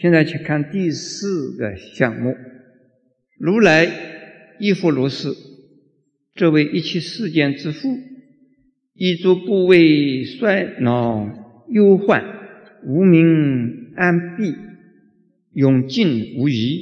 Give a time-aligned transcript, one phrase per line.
[0.00, 2.36] 现在去看第四个项目，
[3.36, 3.90] 如来
[4.60, 5.34] 亦复如是。
[6.36, 7.98] 这位一切世间之父，
[8.94, 11.26] 一诸部位衰老
[11.68, 12.22] 忧患，
[12.84, 14.54] 无名安闭，
[15.52, 16.80] 永尽无疑，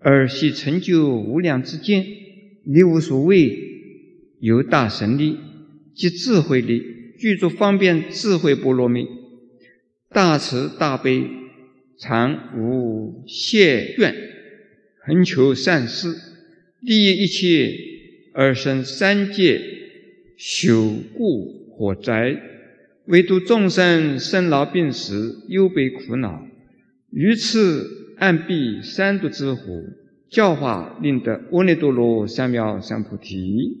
[0.00, 2.04] 而系成就无量之见，
[2.64, 3.56] 力无所谓，
[4.40, 5.38] 有大神力
[5.94, 6.82] 及智慧力，
[7.20, 9.06] 具足方便智慧波罗蜜，
[10.10, 11.22] 大慈大悲，
[12.02, 14.12] 常无懈倦，
[15.06, 16.08] 恒求善事，
[16.80, 17.72] 利益一切。
[18.34, 19.60] 而生三界
[20.38, 22.34] 朽故火灾，
[23.04, 26.48] 唯独众生生老病死忧悲苦恼，
[27.10, 29.82] 于此暗闭三毒之火，
[30.30, 33.76] 教化令得阿耨多罗三藐三菩提。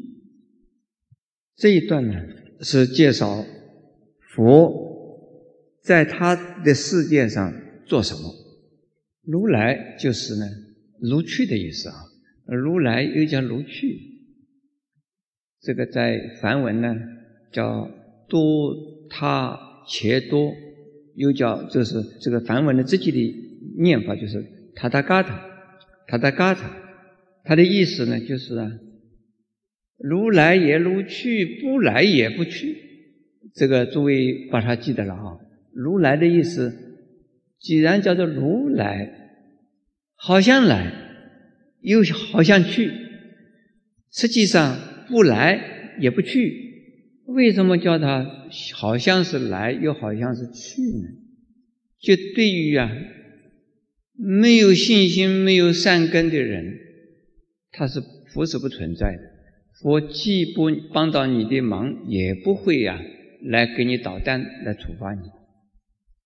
[1.56, 2.14] 这一段呢，
[2.60, 3.46] 是介绍
[4.20, 7.54] 佛在他的世界上
[7.92, 8.20] 做什么。
[9.22, 10.46] 如来就是呢，
[10.98, 11.94] 如去的意思啊。
[12.46, 13.98] 如来又叫如去。
[15.60, 16.96] 这个在梵文呢
[17.52, 17.90] 叫
[18.30, 18.74] 多
[19.10, 20.54] 他切多，
[21.16, 23.18] 又叫就是这个梵文的自己的
[23.78, 24.42] 念法就是
[24.74, 25.44] 塔塔嘎塔，
[26.06, 26.74] 塔塔嘎塔，
[27.44, 28.72] 它的意思呢就是啊，
[29.98, 32.74] 如来也如去，不来也不去。
[33.54, 35.36] 这个诸位把它记得了啊。
[35.74, 36.74] 如来的意思，
[37.62, 39.10] 既然叫做如来，
[40.16, 40.92] 好像来，
[41.80, 42.90] 又好像去，
[44.10, 44.90] 实际上。
[45.08, 46.54] 不来也不去，
[47.26, 48.24] 为什么叫他
[48.72, 51.08] 好像是来又好像是去呢？
[52.00, 52.90] 就对于啊
[54.16, 56.78] 没有信心、没有善根的人，
[57.72, 58.00] 他是
[58.32, 59.22] 佛是不存在的。
[59.82, 62.98] 佛既不帮到你的忙，也不会呀
[63.42, 65.28] 来给你捣蛋来处罚你。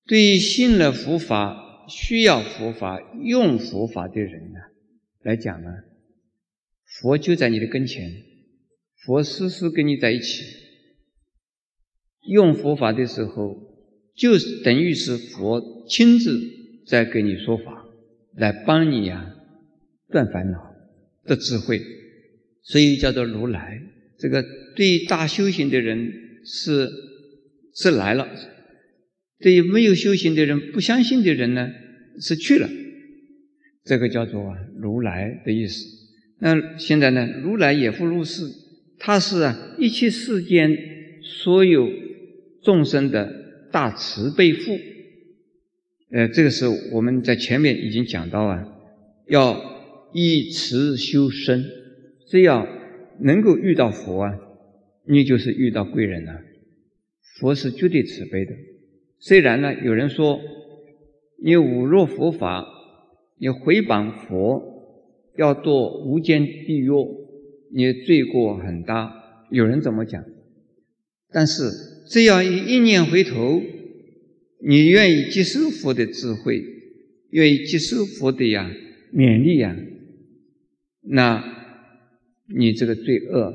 [0.07, 4.61] 对于信了佛法、需要佛法、用佛法的人呢
[5.23, 5.69] 来讲呢，
[6.85, 8.23] 佛就在你的跟前。
[9.05, 10.45] 佛时时跟你在一起，
[12.23, 13.57] 用佛法的时候，
[14.17, 14.33] 就
[14.65, 16.41] 等于是佛亲自
[16.87, 17.85] 在给你说法，
[18.35, 19.37] 来帮你呀
[20.09, 20.75] 断烦恼
[21.25, 21.81] 的智慧，
[22.63, 23.81] 所以叫做如来。
[24.19, 26.13] 这个对大修行的人
[26.45, 26.91] 是
[27.75, 28.27] 是来了，
[29.39, 31.71] 对于没有修行的人、不相信的人呢
[32.21, 32.69] 是去了。
[33.85, 35.85] 这个叫做啊如来的意思。
[36.41, 38.45] 那现在呢，如来也复如是。
[38.99, 40.75] 他是啊，一切世间
[41.23, 41.87] 所有
[42.63, 44.79] 众生的大慈悲父。
[46.11, 48.67] 呃，这个是我们在前面已经讲到啊，
[49.29, 51.65] 要以慈修身，
[52.29, 52.67] 只要
[53.21, 54.39] 能够遇到佛啊，
[55.07, 56.41] 你就是遇到贵人了。
[57.39, 58.53] 佛是绝对慈悲的。
[59.27, 60.41] 虽然呢，有人说
[61.43, 62.65] 你侮辱佛法，
[63.41, 64.63] 你毁谤佛，
[65.37, 66.93] 要堕无间地狱。
[67.73, 69.13] 你罪过很大，
[69.51, 70.25] 有人怎么讲？
[71.33, 71.65] 但是
[72.09, 73.61] 只要一念回头，
[74.61, 76.63] 你愿意接受佛的智慧，
[77.31, 78.71] 愿意接受佛的呀
[79.13, 79.77] 勉励呀，
[81.03, 81.43] 那
[82.47, 83.53] 你这个罪恶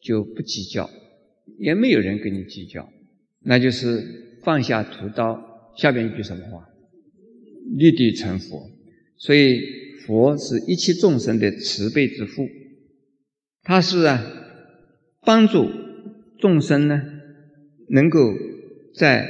[0.00, 0.88] 就不计较，
[1.58, 2.88] 也没有人跟你计较，
[3.40, 5.72] 那就是放下屠刀。
[5.76, 6.68] 下边一句什么话？
[7.76, 8.70] 立地成佛。
[9.16, 9.60] 所以
[10.06, 12.48] 佛是一切众生的慈悲之父。
[13.62, 14.22] 他是啊，
[15.22, 15.70] 帮助
[16.38, 17.02] 众生呢，
[17.88, 18.34] 能够
[18.94, 19.28] 在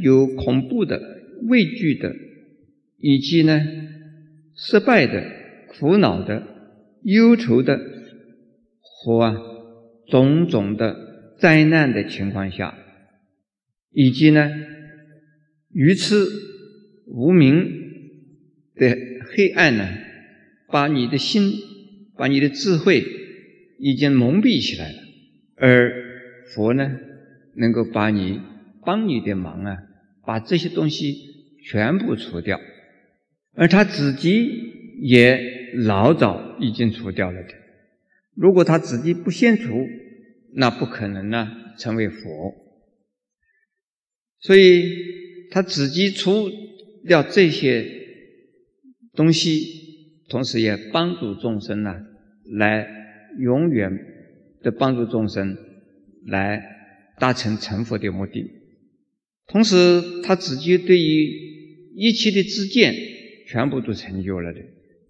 [0.00, 1.00] 有恐怖的、
[1.48, 2.14] 畏惧的，
[2.98, 3.60] 以及呢
[4.54, 5.24] 失败的、
[5.68, 6.44] 苦恼的、
[7.02, 7.80] 忧愁的
[8.80, 9.36] 和啊
[10.06, 12.78] 种种的灾难的情况下，
[13.92, 14.50] 以及呢
[15.72, 16.26] 愚痴
[17.06, 17.70] 无明
[18.74, 18.96] 的
[19.34, 19.88] 黑暗呢，
[20.68, 21.52] 把你的心、
[22.16, 23.04] 把你的智慧。
[23.84, 24.98] 已经蒙蔽起来了，
[25.56, 25.92] 而
[26.54, 27.00] 佛呢，
[27.56, 28.40] 能够把你
[28.86, 29.76] 帮你的忙啊，
[30.24, 31.16] 把这些东西
[31.64, 32.60] 全部除掉，
[33.56, 34.48] 而他自己
[35.00, 37.48] 也老早已经除掉了的。
[38.36, 39.84] 如果他自己不先除，
[40.54, 42.54] 那不可能呢成为佛。
[44.42, 46.50] 所以他自己除
[47.06, 47.86] 掉这些
[49.14, 51.94] 东西，同时也帮助众生呢
[52.58, 53.00] 来。
[53.38, 53.90] 永远
[54.60, 55.56] 的帮助众生
[56.26, 56.62] 来
[57.18, 58.44] 达成成佛的目的，
[59.46, 62.94] 同时他自己对于一切的知见
[63.48, 64.60] 全部都成就了的。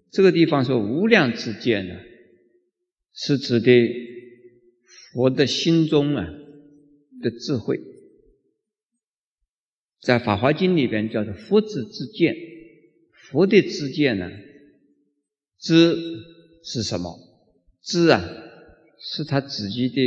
[0.09, 1.95] 这个地方说无量之见呢，
[3.13, 3.71] 是指的
[5.11, 6.25] 佛的心中啊
[7.21, 7.77] 的智慧，
[10.03, 12.35] 在《法华经》里边叫做佛智之见，
[13.11, 14.29] 佛的知见呢，
[15.57, 15.95] 知
[16.61, 17.17] 是什么？
[17.81, 18.21] 知啊，
[18.99, 20.01] 是他自己的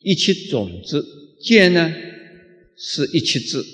[0.00, 1.00] 一切种子；
[1.40, 1.94] 见呢，
[2.76, 3.64] 是一切智。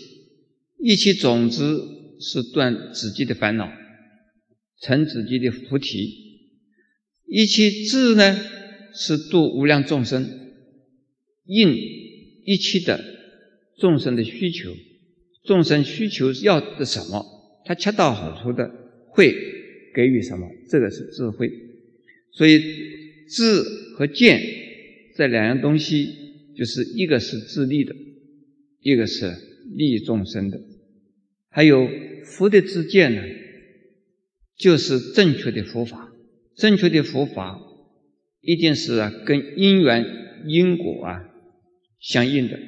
[0.79, 1.83] 一切种子
[2.21, 3.73] 是断自己的烦恼，
[4.81, 6.09] 成自己的菩提；
[7.27, 8.39] 一切智呢，
[8.95, 10.53] 是度无量众生，
[11.47, 11.75] 应
[12.45, 13.14] 一切的
[13.79, 14.75] 众生的需求。
[15.45, 17.25] 众生需求要的什么，
[17.67, 18.71] 他恰到好处的
[19.09, 19.35] 会
[19.95, 21.51] 给予什么，这个是智慧。
[22.33, 22.59] 所以
[23.29, 23.61] 智
[23.97, 24.41] 和见
[25.17, 26.09] 这两样东西，
[26.57, 27.95] 就是一个是自利的，
[28.81, 29.33] 一个是
[29.77, 30.59] 利众生的。
[31.51, 31.89] 还有
[32.25, 33.23] 佛的知见呢，
[34.57, 36.11] 就是正确的佛法。
[36.57, 37.61] 正确的佛法
[38.41, 40.07] 一定是，跟因缘
[40.47, 41.25] 因果啊
[42.01, 42.59] 相应的。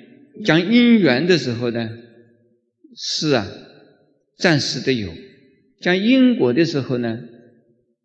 [0.44, 1.90] 讲因缘的时候呢。
[2.98, 3.46] 是啊，
[4.38, 5.10] 暂时的有；
[5.82, 7.20] 讲因果的时候呢，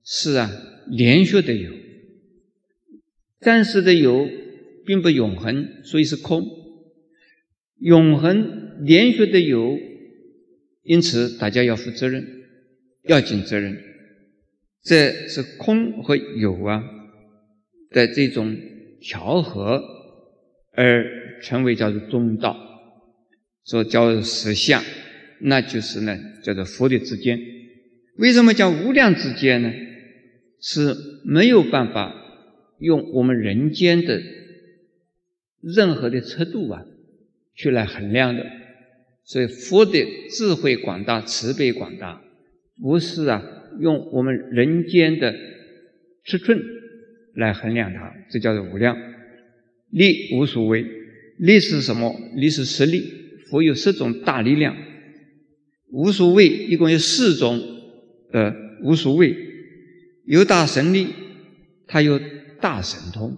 [0.04, 0.52] 是啊，
[0.90, 1.72] 连续的有。
[3.40, 4.28] 暂时的有，
[4.86, 6.44] 并不永恒，所以是空；
[7.80, 9.78] 永恒连续的有，
[10.84, 12.28] 因此大家要负责任，
[13.04, 13.82] 要尽责任。
[14.84, 16.84] 这是空和有啊
[17.92, 18.58] 的这种
[19.00, 19.82] 调和，
[20.74, 22.58] 而成为叫做中道。
[23.66, 24.84] 说叫实相，
[25.42, 27.40] 那就是呢，叫做佛的之间。
[28.18, 29.72] 为什么叫无量之间呢？
[30.60, 30.96] 是
[31.26, 32.14] 没有办法
[32.80, 34.22] 用我们人间的
[35.62, 36.86] 任何的尺度啊，
[37.56, 38.46] 去来衡量的。
[39.24, 42.22] 所以佛的智慧广大、慈悲广大，
[42.82, 43.44] 不是啊
[43.80, 45.36] 用我们人间的
[46.26, 46.60] 尺寸
[47.36, 48.98] 来衡量它，这叫做无量。
[49.90, 50.86] 力无所谓，
[51.42, 52.16] 力是什么？
[52.36, 53.04] 力是实力。
[53.50, 54.78] 佛有十种大力量，
[55.90, 57.60] 无所谓，一共有四种
[58.32, 59.36] 呃无所谓，
[60.26, 61.08] 有大神力，
[61.86, 62.18] 它有
[62.62, 63.38] 大神通，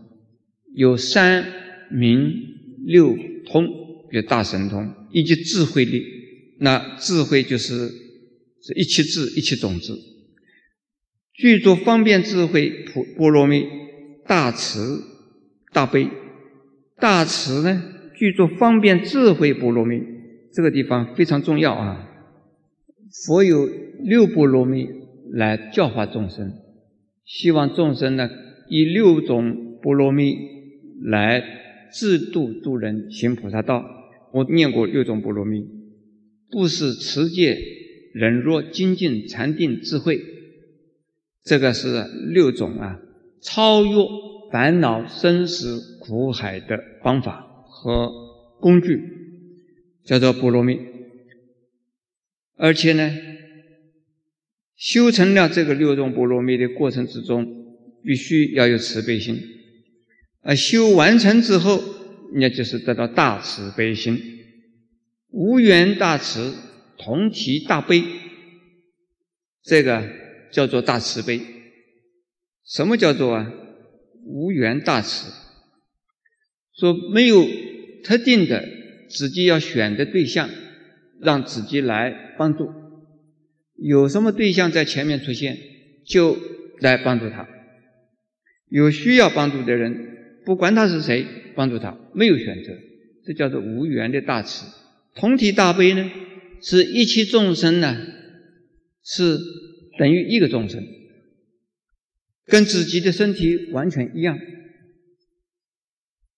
[0.75, 1.43] 有三
[1.89, 2.31] 明
[2.85, 3.17] 六
[3.47, 3.67] 通，
[4.11, 6.03] 有大神通，以及智慧力。
[6.59, 7.89] 那智慧就是
[8.61, 9.97] 是一切智，一切种子，
[11.33, 13.63] 具足方便智慧普波罗蜜，
[14.27, 15.01] 大慈
[15.71, 16.07] 大悲，
[17.03, 17.83] 大慈呢？
[18.15, 20.01] 具足方便智慧波罗蜜，
[20.53, 22.09] 这个地方非常重要啊！
[23.25, 23.67] 佛有
[23.99, 24.87] 六波罗蜜
[25.33, 26.53] 来教化众生，
[27.25, 28.29] 希望众生呢
[28.69, 30.33] 以六种波罗蜜
[31.03, 31.43] 来
[31.91, 33.83] 自度度人行菩萨道。
[34.31, 35.67] 我念过六种波罗蜜：
[36.51, 37.59] 布施、持戒、
[38.13, 40.21] 忍辱、精进、禅定、智慧。
[41.43, 43.01] 这个是六种啊，
[43.41, 43.91] 超越
[44.53, 47.49] 烦恼生死苦海的方法。
[47.75, 48.09] 和
[48.61, 49.01] 工具
[50.05, 50.79] 叫做波罗蜜，
[52.55, 53.11] 而且呢，
[54.77, 57.45] 修成了这个六种波罗蜜的过程之中，
[58.03, 59.37] 必须要有慈悲心，
[60.43, 61.81] 而修完成之后，
[62.35, 64.17] 那就是得到大慈悲心，
[65.31, 66.53] 无缘大慈，
[66.97, 68.01] 同体大悲，
[69.63, 70.09] 这个
[70.53, 71.41] 叫做大慈悲。
[72.65, 73.51] 什么叫做啊？
[74.25, 75.42] 无缘大慈，
[76.75, 77.47] 说没有。
[78.05, 78.67] 特定的
[79.07, 80.49] 自己要选的对象，
[81.21, 82.69] 让自己来帮助。
[83.77, 85.57] 有什么对象在前面出现，
[86.05, 86.37] 就
[86.81, 87.47] 来帮助他。
[88.67, 92.73] 有需要帮助的人，不管他是谁，帮助他，没有选择，
[93.25, 94.65] 这叫做无缘的大慈。
[95.15, 96.11] 同体大悲呢，
[96.61, 98.05] 是一切众生呢，
[99.01, 99.37] 是
[99.97, 100.85] 等于一个众生，
[102.47, 104.37] 跟自己的身体完全一样。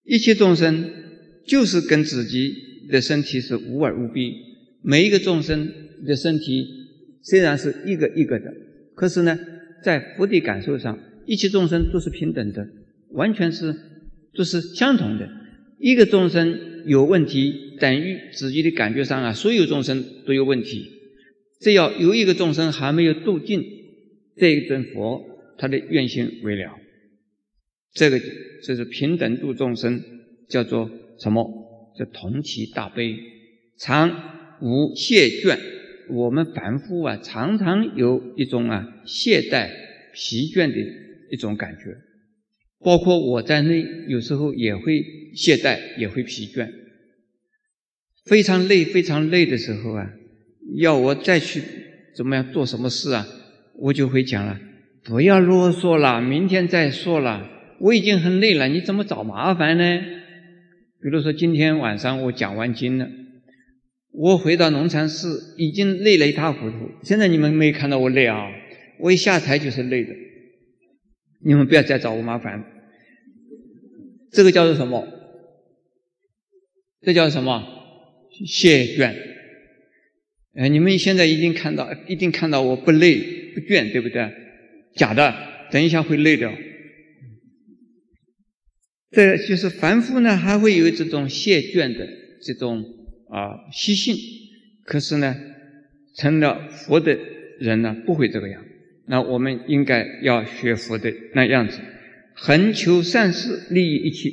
[0.06, 1.04] 一切众生。
[1.48, 2.56] 就是跟自己
[2.90, 4.34] 的身体是无二无别，
[4.82, 5.72] 每一个众生
[6.04, 6.66] 的身体
[7.22, 8.52] 虽然是一个一个的，
[8.96, 9.38] 可是呢，
[9.84, 10.98] 在佛的感受上，
[11.28, 12.68] 一切众生都是平等的，
[13.12, 13.76] 完全是
[14.34, 15.30] 都是相同的。
[15.78, 20.90] 一个众生有问题，等于自己的感觉上啊，所有众生都有问题。
[21.62, 23.64] 只要有一个众生还没有度尽，
[24.36, 25.24] 这一尊佛
[25.60, 26.76] 他的愿心为了，
[27.96, 28.20] 这个
[28.64, 30.00] 就是平等度众生，
[30.48, 30.92] 叫做。
[31.18, 31.50] 什么
[31.98, 33.16] 叫同其大悲，
[33.80, 35.58] 常无懈倦。
[36.10, 39.70] 我们凡夫啊，常常有一种啊懈怠、
[40.14, 40.78] 疲倦的
[41.32, 41.96] 一种感觉，
[42.84, 46.70] 包括我在内，有时候也会懈怠，也会疲倦。
[48.26, 50.12] 非常累、非常累的时候啊，
[50.76, 51.62] 要我再去
[52.14, 53.26] 怎么样做什么事啊，
[53.78, 54.60] 我就会讲了：
[55.06, 57.55] 不要啰嗦了，明天再说了。
[57.80, 60.02] 我已经很累了，你怎么找麻烦呢？
[61.02, 63.08] 比如说，今天晚上我讲完经了，
[64.12, 66.90] 我回到农禅寺已经累了一塌糊涂。
[67.04, 68.48] 现在你们没看到我累啊？
[69.00, 70.14] 我一下台就是累的。
[71.44, 72.64] 你们不要再找我麻烦。
[74.32, 75.08] 这个叫做什么？
[77.02, 77.64] 这叫什么？
[78.48, 79.14] 谢倦。
[80.56, 83.20] 哎，你们现在已经看到，一定看到我不累
[83.54, 84.32] 不倦，对不对？
[84.96, 85.36] 假的，
[85.72, 86.52] 等一下会累的。
[89.16, 92.08] 这就是凡夫呢，还会有这种谢倦的
[92.42, 92.84] 这种。
[93.28, 94.16] 啊，习性，
[94.86, 95.36] 可是呢，
[96.16, 97.18] 成了佛的
[97.60, 98.64] 人呢，不会这个样。
[99.08, 101.80] 那我们应该要学佛的那样子，
[102.36, 104.30] 恒求善事，利益一切，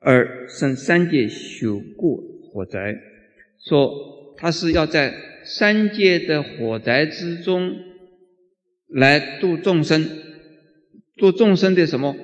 [0.00, 2.20] 而生三界修过
[2.52, 2.96] 火灾。
[3.64, 5.14] 说他是要在
[5.44, 7.72] 三界的火灾之中
[8.88, 10.06] 来度众生，
[11.16, 12.16] 度众生的什么？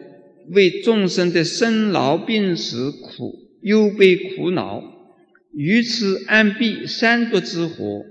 [0.51, 4.95] 为众生的生老病死苦忧悲苦恼。
[5.53, 8.05] 于此安避三毒之火，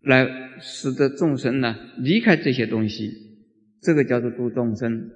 [0.00, 0.26] 来
[0.60, 3.12] 使得众生呢离开这些东西，
[3.80, 5.10] 这个叫做度众生。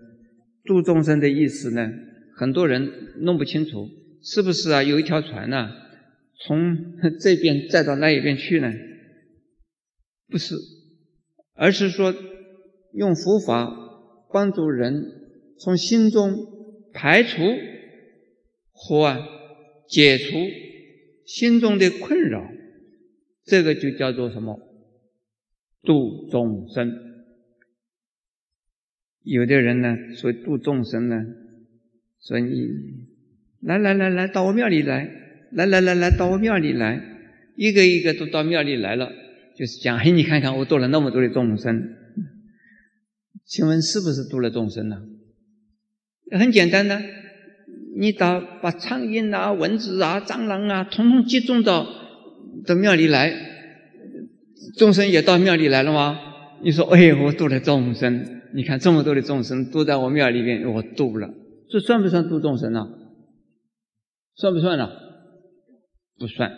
[0.64, 1.90] 度众生的意思呢，
[2.36, 3.88] 很多人弄不清楚，
[4.22, 4.82] 是不是啊？
[4.84, 5.68] 有一条船呢，
[6.46, 6.76] 从
[7.18, 8.72] 这边再到那一边去呢？
[10.28, 10.54] 不是，
[11.54, 12.14] 而是说
[12.92, 13.74] 用佛法
[14.32, 15.17] 帮助人
[15.58, 16.36] 从心中
[16.92, 17.42] 排除
[18.72, 19.16] 或
[19.88, 20.36] 解除。
[21.26, 22.50] 心中的困扰，
[23.44, 24.58] 这个就叫做什么？
[25.82, 26.90] 度众生。
[29.24, 31.22] 有的人呢，说度众生呢，
[32.22, 32.66] 说你
[33.60, 35.06] 来来来来到我庙里来，
[35.52, 36.98] 来来来来到我庙里来，
[37.56, 39.12] 一个一个都到庙里来了，
[39.54, 41.94] 就是讲，嘿，你看看我度了那么多的众生，
[43.44, 44.96] 请问是不是度了众生呢？
[46.32, 47.00] 很简单的。
[47.96, 51.84] 你到把苍蝇啊、蚊子啊、蟑螂啊，统统集中到
[52.64, 53.34] 到庙里来，
[54.76, 56.18] 众生也到庙里来了吗？
[56.62, 61.28] 你说，哎，我度了众生，你看这么多的众生都在我庙里边，我度了，
[61.68, 62.86] 这算不算度众生呢？
[64.36, 64.88] 算不算呢？
[66.18, 66.52] 不算。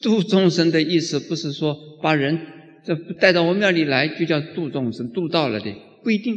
[0.00, 2.38] 度众生的意思不是说把人
[2.84, 5.74] 这带到我庙里来就叫度众生，度到了的
[6.04, 6.36] 不一定。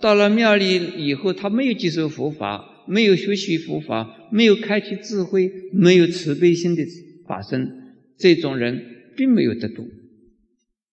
[0.00, 2.72] 到了庙里以后，他没有接受佛法。
[2.88, 6.84] 没有学习佛法，没有开启智慧，没有慈悲心的
[7.26, 7.68] 法身，
[8.16, 8.80] 这种人
[9.16, 9.88] 并没有得度。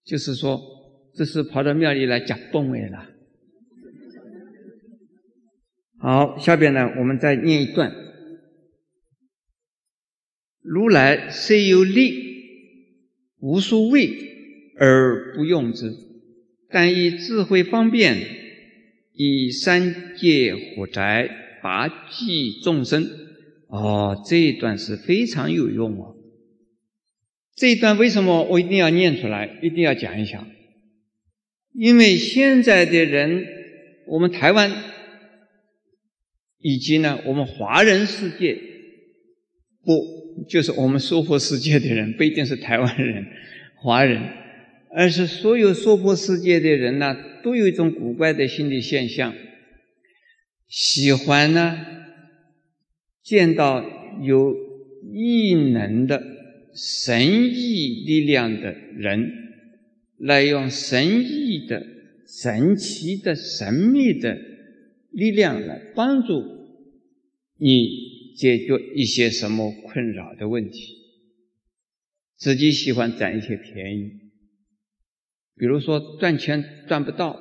[0.04, 0.60] 就是说，
[1.14, 3.12] 这是跑到庙里来讲崩位了。
[6.00, 7.94] 好，下边呢，我们再念一段：
[10.64, 12.16] 如来虽有力，
[13.40, 14.10] 无数位
[14.80, 15.94] 而不用之，
[16.72, 18.18] 但以智慧方便，
[19.14, 21.40] 以三界火灾。
[21.64, 23.10] 拔济众生，
[23.68, 26.18] 哦，这一段是非常有用哦。
[27.56, 30.46] 这一段为什么我一定要念出来，一定要讲一下？
[31.74, 33.46] 因为现在的人，
[34.08, 34.70] 我们台湾
[36.60, 38.60] 以及呢，我们华人世界，
[39.86, 43.26] 不就是我们娑婆世界的人，不一定是台湾人、
[43.78, 44.22] 华人，
[44.96, 49.34] 而是所有娑婆世界的人呢，都有一种古怪的心理现象。
[50.68, 51.78] 喜欢呢，
[53.24, 53.84] 见到
[54.22, 54.56] 有
[55.12, 56.24] 异能的
[56.76, 59.32] 神异力量的人，
[60.18, 61.86] 来用神异的、
[62.28, 64.40] 神奇的、神秘的
[65.12, 66.44] 力量来帮助
[67.58, 70.98] 你解决一些什么困扰的问题。
[72.38, 74.12] 自己喜欢占一些便宜，
[75.58, 77.40] 比如说赚钱赚不到，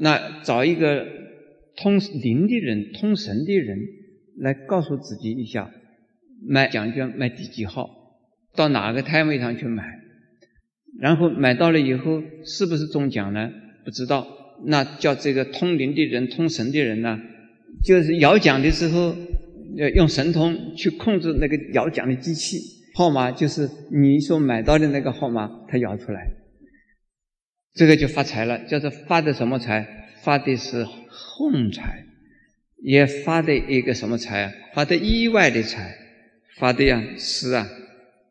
[0.00, 1.06] 那找一个。
[1.80, 3.78] 通灵的人、通神的人
[4.36, 5.70] 来告诉自己一下，
[6.44, 7.88] 买奖券买第几号，
[8.56, 9.84] 到哪个摊位上去买，
[10.98, 13.52] 然后买到了以后是不是中奖呢？
[13.84, 14.26] 不知道，
[14.64, 17.16] 那叫这个通灵的人、通神的人呢，
[17.84, 19.14] 就是摇奖的时候
[19.76, 22.58] 要用神通去控制那个摇奖的机器，
[22.96, 26.28] 号码就是你所买到的那个号码，它摇出来，
[27.78, 30.08] 这个就发财了，叫做发的什么财？
[30.22, 30.84] 发的是。
[31.10, 32.04] 横财，
[32.82, 34.52] 也发的一个什么财啊？
[34.74, 35.96] 发的意外的财，
[36.56, 37.68] 发的呀是啊，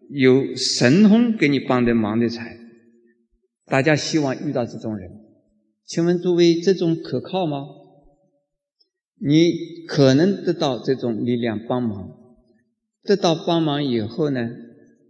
[0.10, 2.58] 有神通给你帮的忙的财。
[3.66, 5.10] 大家希望遇到这种人，
[5.86, 7.66] 请问诸位，这种可靠吗？
[9.20, 9.54] 你
[9.88, 12.12] 可能得到这种力量帮忙，
[13.04, 14.50] 得到帮忙以后呢，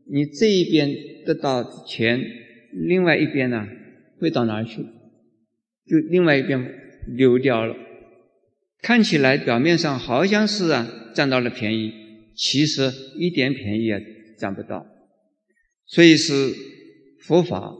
[0.10, 2.22] 你这一边得到钱，
[2.74, 3.66] 另外一边呢
[4.20, 4.82] 会到哪儿去？
[5.86, 6.74] 就另外一边
[7.08, 7.76] 流掉了。
[8.82, 11.92] 看起来表面上好像是啊占到了便宜，
[12.36, 14.02] 其实一点便宜也
[14.38, 14.86] 占不到。
[15.86, 16.34] 所以是
[17.22, 17.74] 佛法，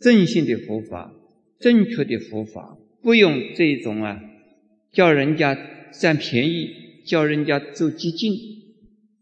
[0.00, 1.14] 正信的佛法，
[1.60, 4.20] 正确的佛法，不用这种啊，
[4.92, 5.56] 叫人家
[5.92, 6.68] 占便宜，
[7.06, 8.32] 叫人家走激进，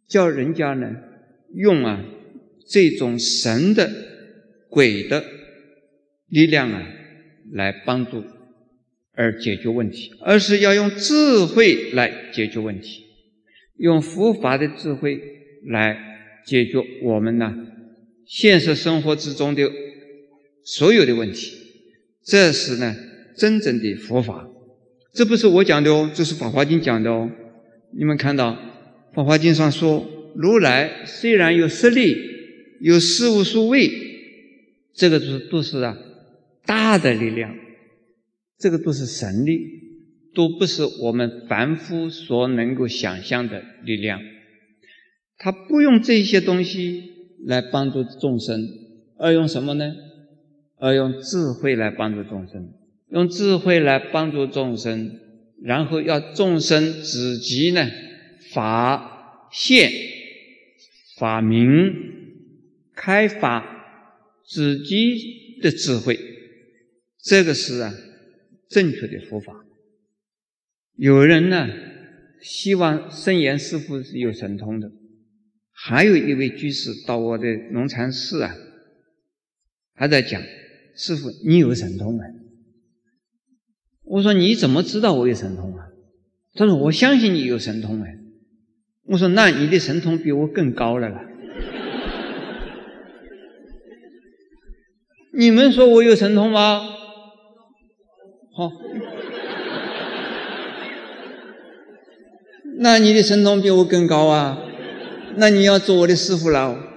[0.08, 0.96] 叫人家呢
[1.54, 2.04] 用啊
[2.68, 3.90] 这种神的、
[4.68, 5.22] 鬼的
[6.30, 6.82] 力量啊
[7.52, 8.24] 来帮助
[9.12, 13.04] 而解决问题，而是要用智慧来解决问题，
[13.76, 15.20] 用佛法的智慧
[15.66, 15.98] 来
[16.46, 17.54] 解决我们呢。
[18.26, 19.68] 现实生活之中的
[20.64, 21.52] 所有的问题，
[22.24, 22.94] 这是呢
[23.36, 24.48] 真正的佛法。
[25.12, 27.28] 这不是我讲的哦，这是《法华经》讲的哦。
[27.98, 28.52] 你们看到
[29.12, 30.06] 《法华经》上说，
[30.36, 32.16] 如来虽然有实力，
[32.80, 33.90] 有事无数位，
[34.94, 35.98] 这个都都是啊
[36.70, 37.52] 大的力量，
[38.56, 39.58] 这个都是神力，
[40.32, 44.20] 都不是我们凡夫所能够想象的力量。
[45.36, 47.08] 他不用这些东西。
[47.46, 48.68] 来帮助众生，
[49.16, 49.94] 而用什么呢？
[50.78, 52.74] 而用智慧来帮助众生，
[53.08, 55.18] 用智慧来帮助众生，
[55.62, 57.88] 然后要众生自己呢
[58.52, 59.90] 发现、
[61.16, 61.94] 发明、
[62.94, 63.64] 开发
[64.44, 66.18] 自己的智慧，
[67.22, 67.94] 这个是啊
[68.68, 69.64] 正确的佛法。
[70.96, 71.68] 有人呢
[72.40, 74.90] 希望圣严师傅是有神通的。
[75.72, 78.54] 还有一位居士到我的龙禅寺啊，
[79.94, 80.42] 他在讲
[80.94, 82.26] ：“师傅，你有神通啊？”
[84.04, 85.86] 我说：“你怎么知道我有神通啊？”
[86.52, 88.06] 他说：“我相信你有神通啊。”
[89.08, 91.24] 我说：“那你的神通比我更高了啦。
[95.32, 96.99] ”你们说我有神通吗？
[98.60, 98.68] 好，
[102.76, 104.58] 那你的神通比我更高啊？
[105.36, 106.88] 那你要做我的师傅了。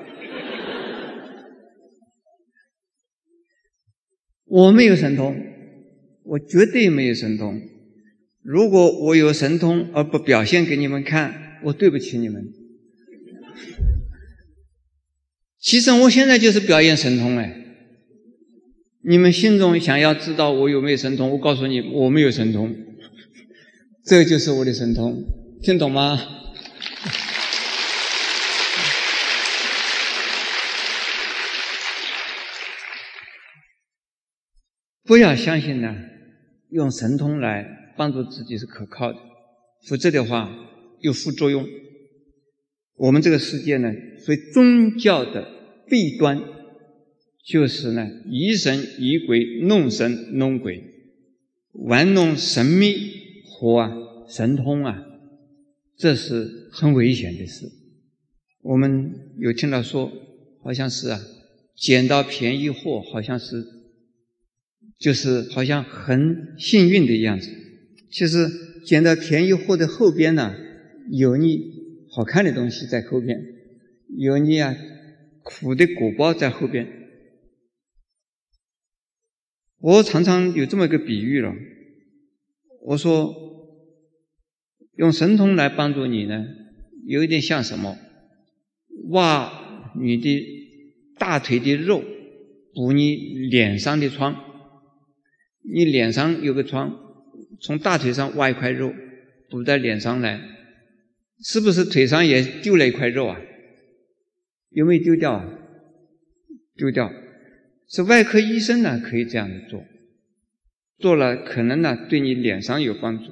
[4.46, 5.38] 我没有神通，
[6.24, 7.62] 我绝对没有神通。
[8.42, 12.44] 如果我有神通而不表现给你们看，我对不起你们。
[15.62, 17.63] 其实我现在就是表演神通哎。
[19.06, 22.74] 你们心中想要知道我有没有神通，我告诉你，我没有神通。
[24.08, 25.26] 这就是我的神通，
[25.62, 26.18] 听懂吗？
[35.04, 35.94] 不要相信呢，
[36.70, 37.66] 用神通来
[37.98, 39.20] 帮助自己是可靠的，
[39.86, 40.50] 否则的话
[41.02, 41.68] 有副作用。
[42.96, 43.92] 我们这个世界呢，
[44.26, 45.46] 所以宗教的
[45.90, 46.42] 弊端
[47.44, 50.84] 就是呢，疑神疑鬼，弄神弄鬼，
[51.74, 53.12] 玩弄神秘
[53.46, 55.04] 和神通啊，
[55.98, 57.70] 这是很危险的事。
[58.62, 60.12] 我们有听到说，
[60.64, 61.20] 好像是啊，
[61.76, 63.66] 捡到便宜货，好像是。
[65.00, 67.50] 就是好像很幸运的样子，
[68.10, 68.48] 其实
[68.86, 70.56] 捡到便宜货的后边呢，
[71.12, 71.60] 有你
[72.10, 73.44] 好看的东西在后边，
[74.18, 74.74] 有你啊
[75.42, 76.88] 苦的果报在后边。
[79.84, 81.54] 我常常有这么一个比喻了，
[82.86, 83.36] 我说
[84.96, 86.46] 用神通来帮助你呢，
[87.06, 87.98] 有一点像什么？
[89.10, 90.42] 挖你的
[91.20, 92.02] 大腿的肉，
[92.74, 93.14] 补你
[93.50, 94.34] 脸上的疮。
[95.62, 96.98] 你脸上有个疮，
[97.60, 98.94] 从大腿上挖一块肉
[99.50, 100.40] 补在脸上来，
[101.42, 103.38] 是不是腿上也丢了一块肉啊？
[104.70, 105.46] 有没有丢掉？
[106.78, 107.12] 丢掉，
[107.90, 109.84] 是外科医生呢可以这样子做，
[111.00, 113.32] 做了可能呢对你脸上有帮助。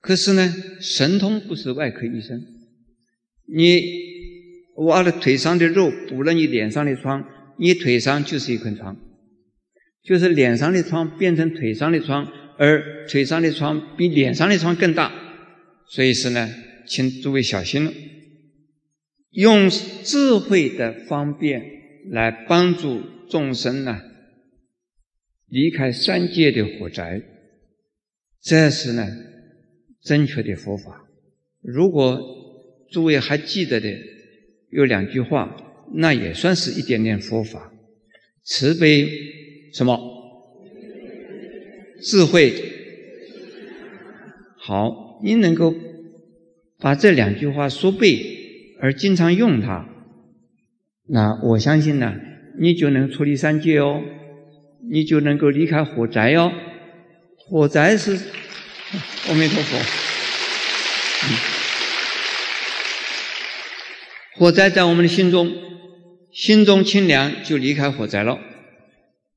[0.00, 2.40] 可是呢，神通不是外科医生，
[3.46, 3.82] 你
[4.76, 7.24] 挖了腿上的肉补了你脸上的疮，
[7.58, 8.96] 你腿上就是一块疮。
[10.04, 15.12] 就是脸上的疮变成腿上的疮，而腿上的疮比脸上的疮更大，
[15.88, 16.48] 所以是呢，
[16.86, 17.92] 请诸位小心了。
[19.32, 21.62] 用智慧的方便
[22.10, 24.00] 来帮助众生呢，
[25.46, 27.22] 离开三界的火灾，
[28.40, 29.06] 这是呢
[30.02, 31.08] 正确的佛法。
[31.60, 32.20] 如果
[32.90, 33.92] 诸位还记得的
[34.70, 35.56] 有两句话，
[35.94, 37.72] 那也算是一点点佛法，
[38.44, 39.08] 慈悲。
[39.74, 39.98] 什么？
[42.00, 42.54] 智慧。
[44.56, 45.74] 好，你能够
[46.78, 49.97] 把这两句话说背，而经常用它，
[51.10, 52.14] 那我相信呢，
[52.60, 54.02] 你就能出离三界哦，
[54.90, 56.52] 你就能够离开火灾哦。
[57.36, 58.12] 火灾是
[59.28, 59.78] 阿弥陀佛。
[64.34, 65.50] 火灾在我们的心中，
[66.30, 68.38] 心中清凉就离开火灾了。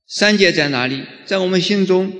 [0.05, 1.03] 三界在哪里？
[1.25, 2.11] 在我们心中，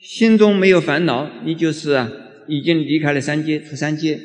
[0.00, 2.06] 心中没有烦恼，你就是，
[2.46, 4.20] 已经离开了三界，出三界。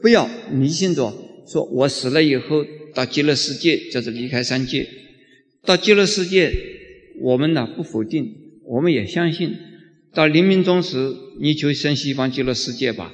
[0.00, 1.12] 不要迷信着，
[1.46, 4.88] 说我死了以后到极乐世界就是离开三界。
[5.64, 6.52] 到极乐世界，
[7.20, 9.54] 我们呢不否定，我们也相信。
[10.12, 13.12] 到临命终时，你就生西方极乐世界吧。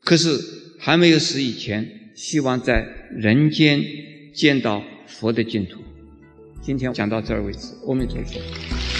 [0.00, 0.38] 可是
[0.78, 3.82] 还没有死以前，希望在人间
[4.34, 5.80] 见到佛的净土。
[6.60, 8.93] 今天讲到这儿为止，阿弥陀佛。